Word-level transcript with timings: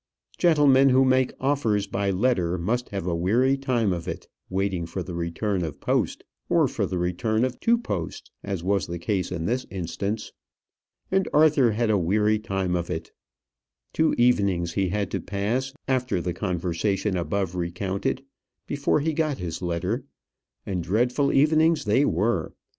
Gentlemen 0.39 0.89
who 0.89 1.05
make 1.05 1.31
offers 1.39 1.85
by 1.85 2.09
letter 2.09 2.57
must 2.57 2.89
have 2.89 3.05
a 3.05 3.15
weary 3.15 3.55
time 3.55 3.93
of 3.93 4.07
it, 4.07 4.27
waiting 4.49 4.87
for 4.87 5.03
the 5.03 5.13
return 5.13 5.63
of 5.63 5.79
post, 5.79 6.23
or 6.49 6.67
for 6.67 6.87
the 6.87 6.97
return 6.97 7.45
of 7.45 7.59
two 7.59 7.77
posts, 7.77 8.31
as 8.43 8.63
was 8.63 8.87
the 8.87 8.97
case 8.97 9.31
in 9.31 9.45
this 9.45 9.67
instance. 9.69 10.31
And 11.11 11.29
Arthur 11.31 11.73
had 11.73 11.91
a 11.91 11.99
weary 11.99 12.39
time 12.39 12.75
of 12.75 12.89
it. 12.89 13.11
Two 13.93 14.15
evenings 14.17 14.73
he 14.73 14.89
had 14.89 15.11
to 15.11 15.19
pass, 15.19 15.71
after 15.87 16.19
the 16.19 16.33
conversation 16.33 17.15
above 17.15 17.53
recounted, 17.53 18.23
before 18.65 19.01
he 19.01 19.13
got 19.13 19.37
his 19.37 19.61
letter; 19.61 20.03
and 20.65 20.81
dreadful 20.81 21.31
evenings 21.31 21.85
they 21.85 22.05
were. 22.05 22.55